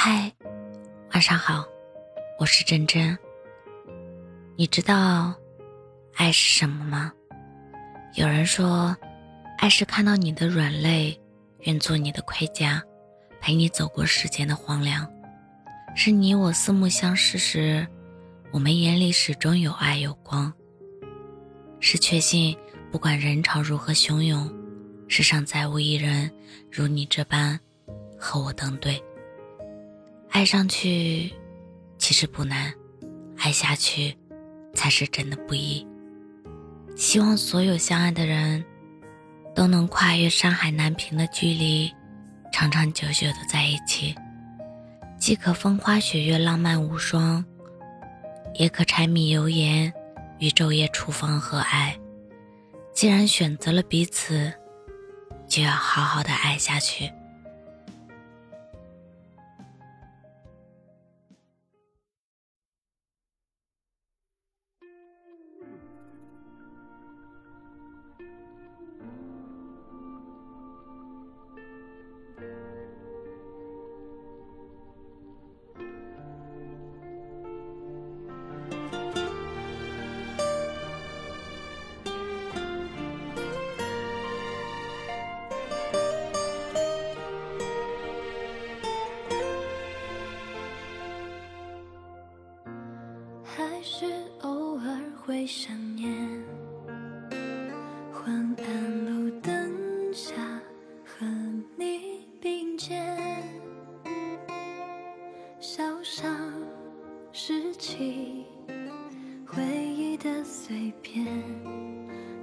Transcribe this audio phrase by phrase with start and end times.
[0.00, 0.32] 嗨，
[1.12, 1.66] 晚上好，
[2.38, 3.18] 我是真真。
[4.54, 5.34] 你知道
[6.14, 7.12] 爱是什么吗？
[8.14, 8.96] 有人说，
[9.58, 11.20] 爱是看到你的软肋，
[11.62, 12.80] 愿做你的盔甲，
[13.40, 15.04] 陪你走过世间的荒凉。
[15.96, 17.84] 是你我四目相视时，
[18.52, 20.52] 我们眼里始终有爱有光。
[21.80, 22.56] 是确信，
[22.92, 24.48] 不管人潮如何汹涌，
[25.08, 26.30] 世上再无一人
[26.70, 27.58] 如你这般
[28.16, 29.02] 和我登对。
[30.38, 31.32] 爱上去
[31.98, 32.72] 其实不难，
[33.38, 34.16] 爱下去
[34.72, 35.84] 才是真的不易。
[36.94, 38.64] 希望所有相爱的人
[39.52, 41.92] 都能跨越山海难平的距离，
[42.52, 44.14] 长长久久的在一起。
[45.18, 47.44] 既可风花雪月浪漫无双，
[48.54, 49.92] 也可柴米油盐
[50.38, 51.98] 与昼夜厨房和爱。
[52.94, 54.52] 既然选择了彼此，
[55.48, 57.10] 就要好好的爱下去。
[94.00, 94.06] 是
[94.42, 96.08] 偶尔会想念，
[98.12, 100.34] 昏暗路灯下
[101.04, 101.26] 和
[101.76, 103.42] 你并肩，
[105.58, 106.30] 笑上
[107.32, 108.46] 拾起
[109.44, 111.26] 回忆的碎片，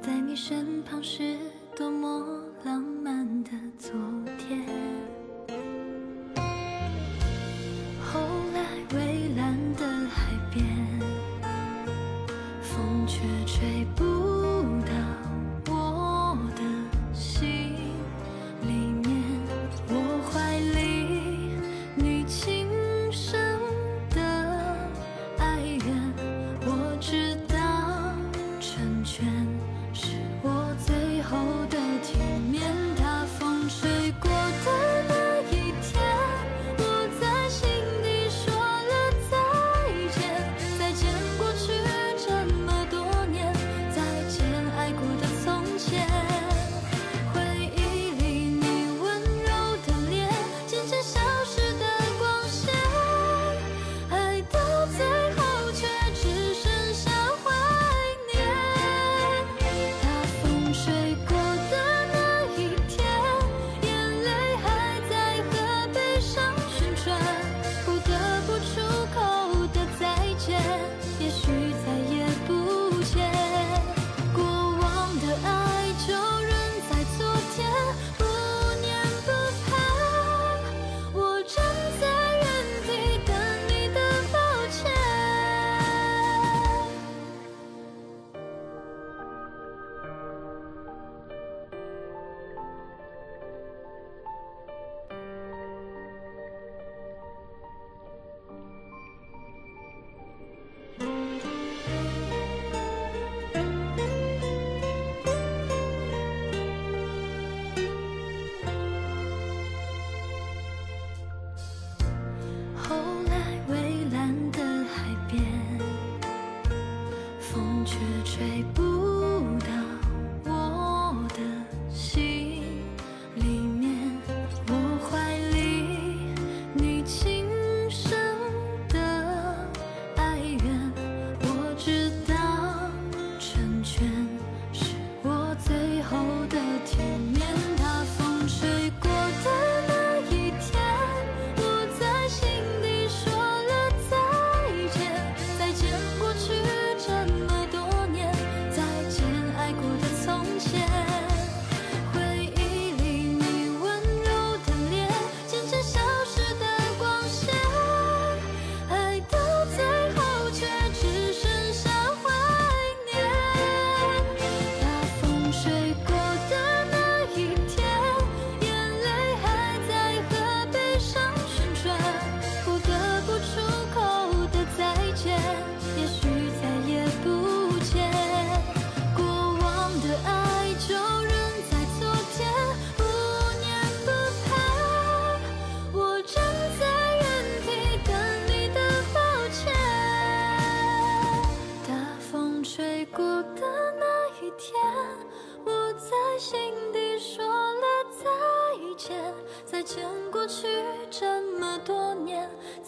[0.00, 1.36] 在你身旁是
[1.74, 3.92] 多么浪漫的昨
[4.38, 4.64] 天。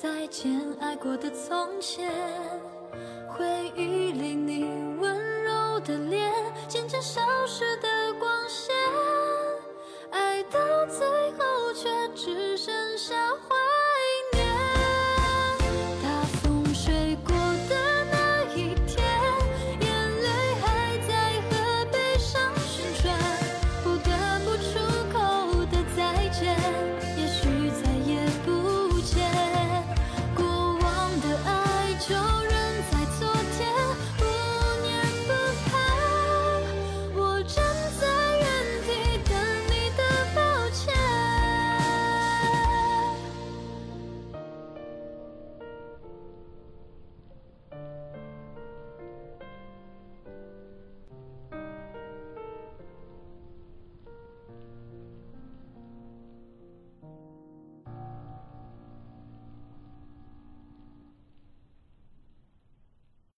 [0.03, 2.11] 再见爱过的从前
[3.29, 3.47] 回
[3.77, 4.82] 忆里你